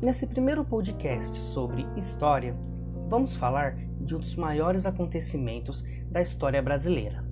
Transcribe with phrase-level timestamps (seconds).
[0.00, 2.54] Nesse primeiro podcast sobre história,
[3.08, 7.24] vamos falar de um dos maiores acontecimentos da história brasileira.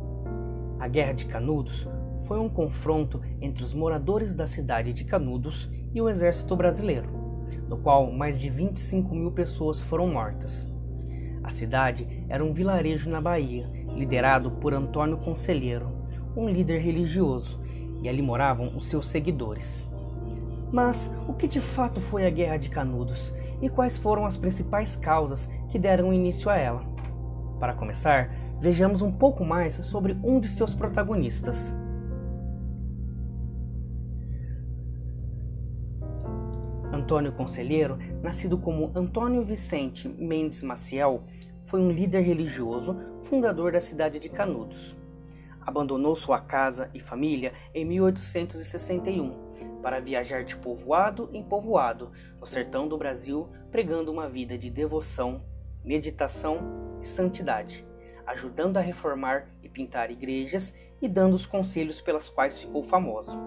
[0.81, 1.87] A Guerra de Canudos
[2.27, 7.11] foi um confronto entre os moradores da cidade de Canudos e o exército brasileiro,
[7.69, 10.73] no qual mais de 25 mil pessoas foram mortas.
[11.43, 15.93] A cidade era um vilarejo na Bahia, liderado por Antônio Conselheiro,
[16.35, 17.61] um líder religioso,
[18.03, 19.87] e ali moravam os seus seguidores.
[20.75, 24.97] Mas o que de fato foi a Guerra de Canudos e quais foram as principais
[24.97, 26.85] causas que deram início a ela?
[27.61, 31.73] Para começar, vejamos um pouco mais sobre um de seus protagonistas.
[36.93, 41.23] Antônio Conselheiro, nascido como Antônio Vicente Mendes Maciel,
[41.63, 44.97] foi um líder religioso, fundador da cidade de Canudos.
[45.65, 49.44] Abandonou sua casa e família em 1861
[49.85, 55.45] para viajar de povoado em povoado no sertão do Brasil, pregando uma vida de devoção,
[55.85, 57.87] meditação e santidade,
[58.27, 63.39] ajudando a reformar e pintar igrejas e dando os conselhos pelas quais ficou famoso.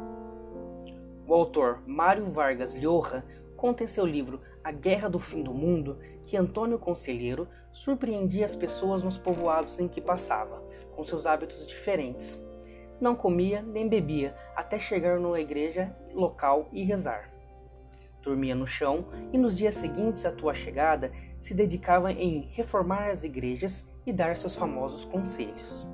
[1.26, 5.98] O autor Mário Vargas Llosa conta em seu livro A Guerra do Fim do Mundo
[6.24, 10.62] que Antônio Conselheiro surpreendia as pessoas nos povoados em que passava,
[10.96, 12.40] com seus hábitos diferentes
[13.00, 17.32] não comia nem bebia até chegar numa igreja local e rezar.
[18.22, 23.24] Dormia no chão e nos dias seguintes à tua chegada se dedicava em reformar as
[23.24, 25.88] igrejas e dar seus famosos conselhos.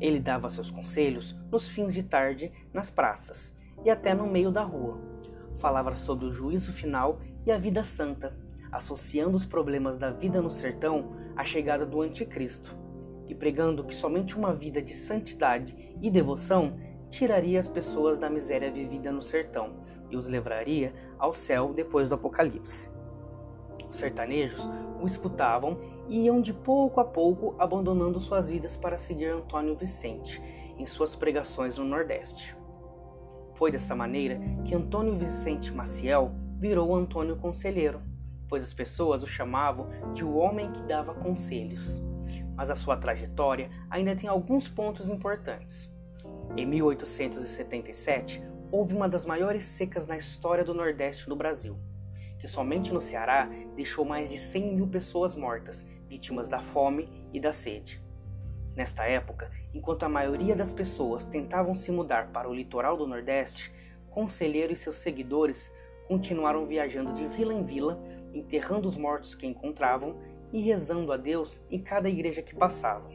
[0.00, 4.62] Ele dava seus conselhos nos fins de tarde nas praças e até no meio da
[4.62, 5.00] rua.
[5.58, 8.36] Falava sobre o juízo final e a vida santa,
[8.70, 12.85] associando os problemas da vida no sertão à chegada do anticristo
[13.28, 16.76] e pregando que somente uma vida de santidade e devoção
[17.10, 19.74] tiraria as pessoas da miséria vivida no sertão
[20.10, 22.90] e os levaria ao céu depois do Apocalipse.
[23.88, 24.68] Os sertanejos
[25.00, 25.78] o escutavam
[26.08, 30.42] e iam de pouco a pouco abandonando suas vidas para seguir Antônio Vicente
[30.78, 32.56] em suas pregações no Nordeste.
[33.54, 38.02] Foi desta maneira que Antônio Vicente Maciel virou Antônio Conselheiro,
[38.48, 42.02] pois as pessoas o chamavam de o homem que dava conselhos
[42.56, 45.92] mas a sua trajetória ainda tem alguns pontos importantes.
[46.56, 51.78] Em 1877, houve uma das maiores secas na história do Nordeste do Brasil,
[52.38, 57.38] que somente no Ceará deixou mais de 100 mil pessoas mortas, vítimas da fome e
[57.38, 58.02] da sede.
[58.74, 63.72] Nesta época, enquanto a maioria das pessoas tentavam se mudar para o litoral do Nordeste,
[64.10, 65.70] Conselheiro e seus seguidores
[66.08, 68.02] continuaram viajando de vila em vila,
[68.32, 70.16] enterrando os mortos que encontravam
[70.52, 73.12] e rezando a Deus em cada igreja que passavam.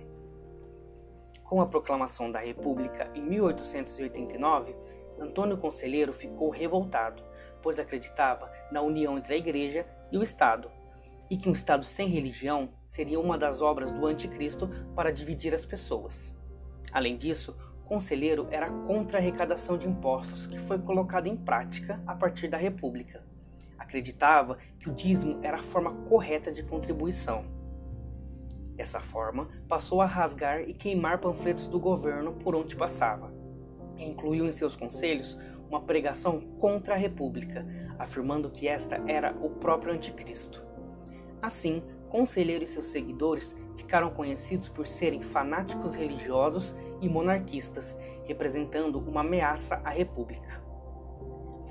[1.44, 4.76] Com a proclamação da República em 1889,
[5.20, 7.24] Antônio Conselheiro ficou revoltado,
[7.62, 10.72] pois acreditava na união entre a Igreja e o Estado,
[11.30, 15.66] e que um Estado sem religião seria uma das obras do Anticristo para dividir as
[15.66, 16.38] pessoas.
[16.92, 22.16] Além disso, Conselheiro era contra a arrecadação de impostos que foi colocada em prática a
[22.16, 23.31] partir da República
[23.92, 27.44] acreditava que o dízimo era a forma correta de contribuição.
[28.74, 33.34] Dessa forma, passou a rasgar e queimar panfletos do governo por onde passava.
[33.98, 35.38] Incluiu em seus conselhos
[35.68, 37.66] uma pregação contra a República,
[38.00, 40.64] afirmando que esta era o próprio Anticristo.
[41.42, 49.22] Assim, Conselheiro e seus seguidores ficaram conhecidos por serem fanáticos religiosos e monarquistas, representando uma
[49.22, 50.61] ameaça à República.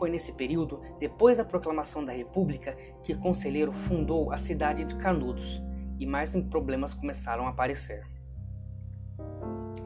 [0.00, 2.74] Foi nesse período, depois da proclamação da República,
[3.04, 5.62] que Conselheiro fundou a cidade de Canudos
[5.98, 8.02] e mais problemas começaram a aparecer.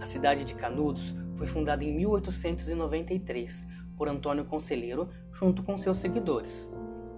[0.01, 3.67] A cidade de Canudos foi fundada em 1893
[3.97, 6.73] por Antônio Conselheiro junto com seus seguidores.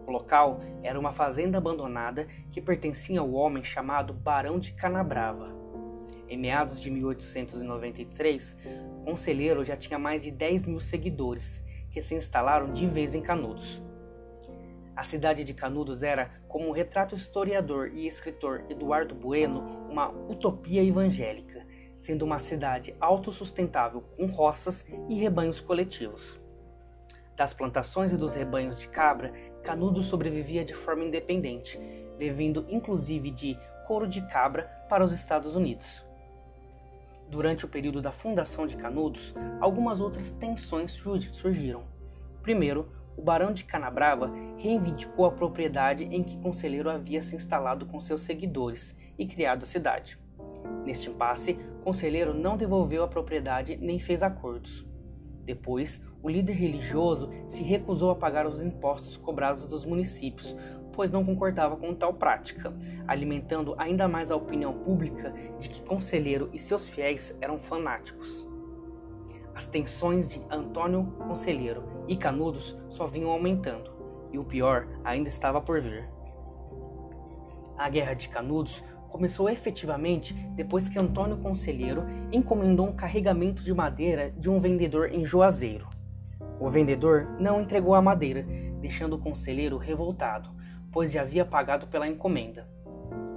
[0.07, 5.55] O local era uma fazenda abandonada que pertencia ao homem chamado Barão de Canabrava.
[6.31, 8.57] Em meados de 1893,
[9.05, 11.63] Conselheiro já tinha mais de 10 mil seguidores
[11.97, 13.83] que se instalaram de vez em Canudos.
[14.95, 20.85] A cidade de Canudos era, como o retrato historiador e escritor Eduardo Bueno, uma utopia
[20.85, 21.67] evangélica,
[21.97, 26.39] sendo uma cidade autossustentável com roças e rebanhos coletivos.
[27.35, 29.33] Das plantações e dos rebanhos de cabra,
[29.65, 31.81] Canudos sobrevivia de forma independente,
[32.19, 36.06] vivendo inclusive de couro de cabra para os Estados Unidos.
[37.29, 41.85] Durante o período da fundação de Canudos, algumas outras tensões surgiram.
[42.43, 47.99] Primeiro, o Barão de Canabrava reivindicou a propriedade em que Conselheiro havia se instalado com
[47.99, 50.19] seus seguidores e criado a cidade.
[50.85, 54.87] Neste impasse, Conselheiro não devolveu a propriedade nem fez acordos.
[55.45, 60.57] Depois, o líder religioso se recusou a pagar os impostos cobrados dos municípios,
[60.97, 62.75] pois não concordava com tal prática,
[63.07, 68.49] alimentando ainda mais a opinião pública de que Conselheiro e seus fiéis eram fanáticos.
[69.55, 73.91] As tensões de Antônio Conselheiro e Canudos só vinham aumentando,
[74.33, 76.09] e o pior ainda estava por vir.
[77.77, 84.31] A Guerra de Canudos começou efetivamente depois que Antônio Conselheiro encomendou um carregamento de madeira
[84.31, 85.89] de um vendedor em Juazeiro.
[86.59, 88.47] O vendedor não entregou a madeira,
[88.81, 90.56] deixando o conselheiro revoltado,
[90.97, 92.67] pois já havia pagado pela encomenda.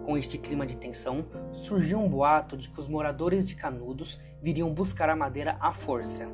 [0.05, 4.73] Com este clima de tensão, surgiu um boato de que os moradores de Canudos viriam
[4.73, 6.25] buscar a madeira à força.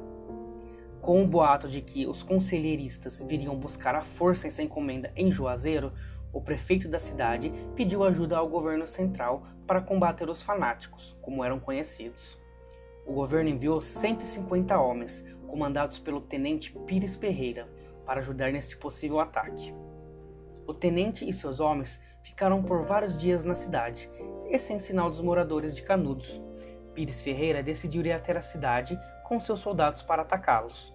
[1.01, 5.91] Com o boato de que os conselheiristas viriam buscar à força essa encomenda em Juazeiro,
[6.31, 11.59] o prefeito da cidade pediu ajuda ao governo central para combater os fanáticos, como eram
[11.59, 12.37] conhecidos.
[13.03, 17.67] O governo enviou 150 homens, comandados pelo tenente Pires Ferreira,
[18.05, 19.73] para ajudar neste possível ataque.
[20.67, 24.09] O tenente e seus homens ficaram por vários dias na cidade,
[24.49, 26.41] e sem sinal dos moradores de Canudos.
[26.93, 30.93] Pires Ferreira decidiu ir até a cidade com seus soldados para atacá-los.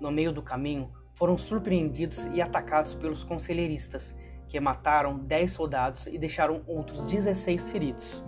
[0.00, 4.16] No meio do caminho, foram surpreendidos e atacados pelos conselheiristas,
[4.48, 8.24] que mataram 10 soldados e deixaram outros 16 feridos.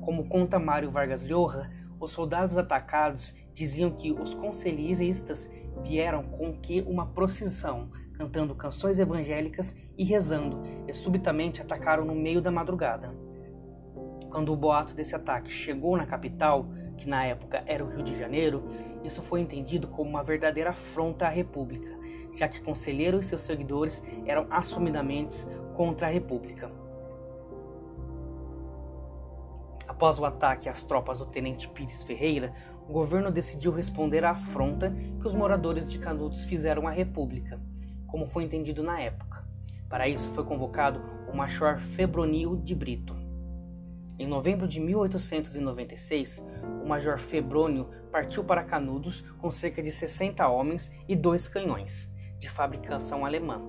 [0.00, 1.70] Como conta Mário Vargas Llosa,
[2.00, 5.48] os soldados atacados diziam que os conselhistas
[5.82, 12.40] vieram com que uma procissão, cantando canções evangélicas e rezando, e subitamente atacaram no meio
[12.40, 13.14] da madrugada.
[14.30, 16.66] Quando o boato desse ataque chegou na capital,
[16.96, 18.64] que na época era o Rio de Janeiro,
[19.04, 21.90] isso foi entendido como uma verdadeira afronta à República,
[22.36, 26.70] já que Conselheiro e seus seguidores eram assumidamente contra a República.
[29.86, 32.54] Após o ataque às tropas do tenente Pires Ferreira,
[32.88, 37.60] o governo decidiu responder à afronta que os moradores de Canudos fizeram à República,
[38.12, 39.42] como foi entendido na época.
[39.88, 41.00] Para isso foi convocado
[41.32, 43.16] o Major Febronil de Brito.
[44.18, 46.46] Em novembro de 1896,
[46.84, 52.50] o Major Febrônio partiu para Canudos com cerca de 60 homens e dois canhões de
[52.50, 53.62] fabricação alemã.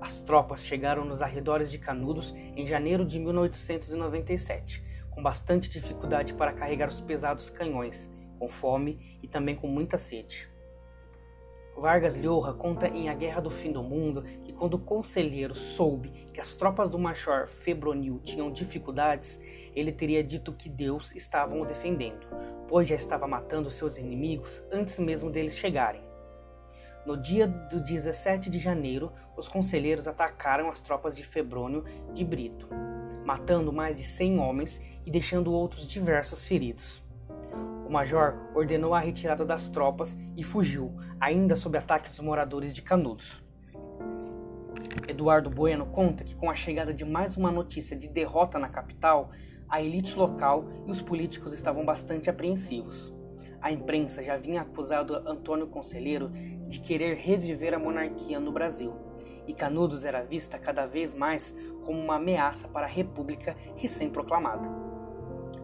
[0.00, 6.52] As tropas chegaram nos arredores de Canudos em janeiro de 1897, com bastante dificuldade para
[6.52, 10.49] carregar os pesados canhões, com fome e também com muita sede.
[11.80, 16.10] Vargas Llosa conta em A Guerra do Fim do Mundo que quando o conselheiro soube
[16.30, 19.40] que as tropas do Major Febronil tinham dificuldades,
[19.74, 22.26] ele teria dito que Deus estava o defendendo,
[22.68, 26.02] pois já estava matando seus inimigos antes mesmo deles chegarem.
[27.06, 32.68] No dia do 17 de janeiro, os conselheiros atacaram as tropas de Febrônio de Brito,
[33.24, 37.02] matando mais de 100 homens e deixando outros diversos feridos.
[37.90, 42.82] O major ordenou a retirada das tropas e fugiu, ainda sob ataque dos moradores de
[42.82, 43.42] Canudos.
[45.08, 49.30] Eduardo Bueno conta que com a chegada de mais uma notícia de derrota na capital,
[49.68, 53.12] a elite local e os políticos estavam bastante apreensivos.
[53.60, 56.30] A imprensa já vinha acusado Antônio Conselheiro
[56.68, 58.94] de querer reviver a monarquia no Brasil,
[59.48, 64.68] e Canudos era vista cada vez mais como uma ameaça para a República recém-proclamada.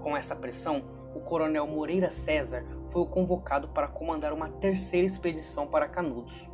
[0.02, 5.88] Com essa pressão, o coronel Moreira César foi convocado para comandar uma terceira expedição para
[5.88, 6.46] Canudos.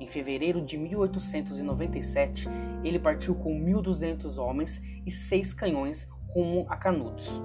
[0.00, 2.48] Em fevereiro de 1897,
[2.82, 7.42] ele partiu com 1.200 homens e seis canhões rumo a Canudos.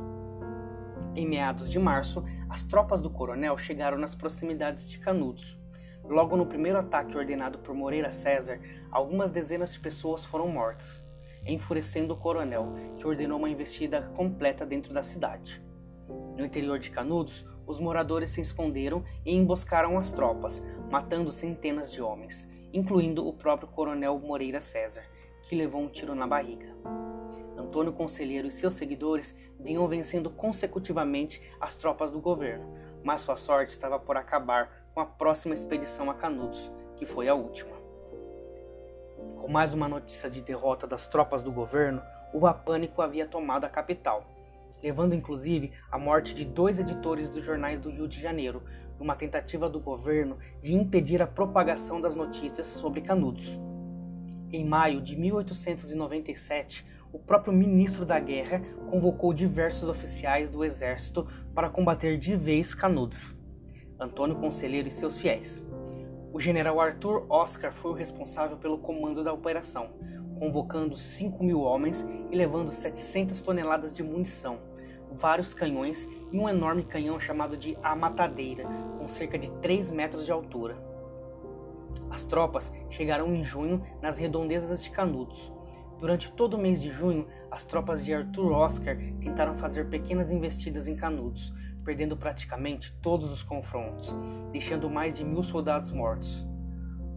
[1.13, 5.59] Em meados de março, as tropas do coronel chegaram nas proximidades de Canudos.
[6.05, 11.05] Logo no primeiro ataque ordenado por Moreira César, algumas dezenas de pessoas foram mortas,
[11.45, 15.61] enfurecendo o coronel, que ordenou uma investida completa dentro da cidade.
[16.35, 22.01] No interior de Canudos, os moradores se esconderam e emboscaram as tropas, matando centenas de
[22.01, 25.03] homens, incluindo o próprio coronel Moreira César,
[25.43, 26.75] que levou um tiro na barriga.
[27.57, 32.73] Antônio Conselheiro e seus seguidores vinham vencendo consecutivamente as tropas do governo,
[33.03, 37.35] mas sua sorte estava por acabar com a próxima expedição a Canudos, que foi a
[37.35, 37.75] última.
[39.39, 42.01] Com mais uma notícia de derrota das tropas do governo,
[42.33, 44.25] o pânico havia tomado a capital,
[44.83, 48.61] levando inclusive à morte de dois editores dos jornais do Rio de Janeiro,
[48.99, 53.59] numa tentativa do governo de impedir a propagação das notícias sobre Canudos.
[54.51, 61.69] Em maio de 1897, o próprio ministro da Guerra convocou diversos oficiais do exército para
[61.69, 63.35] combater de vez Canudos,
[63.99, 65.65] Antônio Conselheiro e seus fiéis.
[66.33, 69.91] O general Arthur Oscar foi o responsável pelo comando da operação,
[70.39, 74.59] convocando 5 mil homens e levando 700 toneladas de munição,
[75.17, 78.65] vários canhões e um enorme canhão chamado de A Matadeira,
[78.97, 80.75] com cerca de 3 metros de altura.
[82.09, 85.51] As tropas chegaram em junho nas redondezas de Canudos.
[85.99, 90.87] Durante todo o mês de junho, as tropas de Arthur Oscar tentaram fazer pequenas investidas
[90.87, 91.53] em Canudos,
[91.83, 94.15] perdendo praticamente todos os confrontos,
[94.51, 96.47] deixando mais de mil soldados mortos.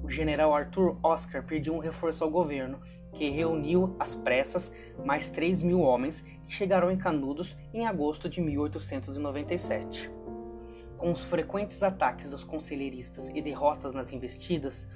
[0.03, 2.81] O general Arthur Oscar pediu um reforço ao governo,
[3.17, 4.73] que reuniu às pressas
[5.05, 10.11] mais 3 mil homens que chegaram em Canudos em agosto de 1897.
[10.99, 14.89] Com os frequentes ataques dos conselheiristas e derrotas nas investidas,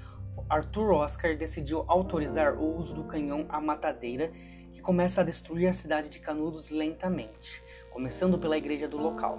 [0.48, 4.32] Arthur Oscar decidiu autorizar o uso do canhão à matadeira,
[4.72, 9.38] que começa a destruir a cidade de Canudos lentamente, começando pela igreja do local.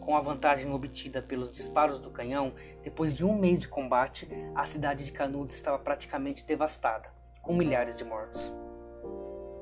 [0.00, 4.64] Com a vantagem obtida pelos disparos do canhão, depois de um mês de combate, a
[4.64, 7.11] cidade de Canudos estava praticamente devastada,
[7.42, 8.52] com milhares de mortos.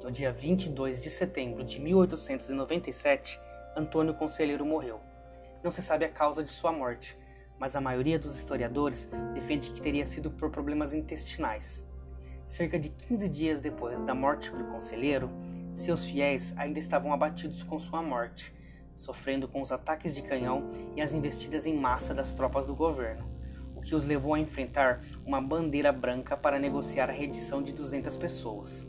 [0.04, 3.40] No dia 22 de setembro de 1897,
[3.76, 5.00] Antônio Conselheiro morreu
[5.62, 7.16] não se sabe a causa de sua morte,
[7.58, 11.86] mas a maioria dos historiadores defende que teria sido por problemas intestinais.
[12.46, 15.30] Cerca de 15 dias depois da morte do conselheiro,
[15.72, 18.54] seus fiéis ainda estavam abatidos com sua morte,
[18.94, 23.28] sofrendo com os ataques de canhão e as investidas em massa das tropas do governo,
[23.90, 28.88] que os levou a enfrentar uma bandeira branca para negociar a rendição de 200 pessoas.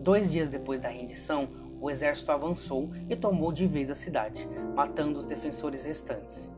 [0.00, 1.48] Dois dias depois da rendição,
[1.80, 6.54] o exército avançou e tomou de vez a cidade, matando os defensores restantes.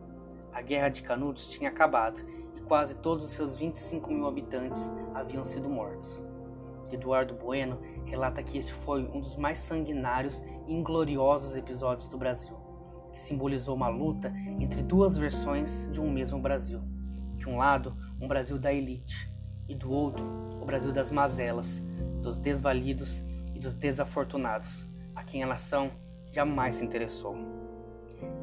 [0.52, 2.20] A Guerra de Canudos tinha acabado
[2.54, 6.22] e quase todos os seus 25 mil habitantes haviam sido mortos.
[6.92, 12.58] Eduardo Bueno relata que este foi um dos mais sanguinários e ingloriosos episódios do Brasil,
[13.10, 14.30] que simbolizou uma luta
[14.60, 16.82] entre duas versões de um mesmo Brasil.
[17.44, 19.30] De um lado, um Brasil da elite,
[19.68, 20.24] e do outro,
[20.62, 21.80] o Brasil das mazelas,
[22.22, 23.22] dos desvalidos
[23.54, 25.90] e dos desafortunados a quem a nação
[26.32, 27.36] jamais se interessou.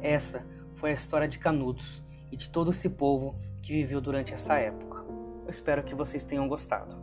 [0.00, 4.56] Essa foi a história de Canudos e de todo esse povo que viveu durante esta
[4.56, 4.98] época.
[5.44, 6.94] Eu espero que vocês tenham gostado.